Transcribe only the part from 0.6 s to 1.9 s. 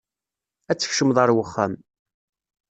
Ad tkecmeḍ ar waxxam.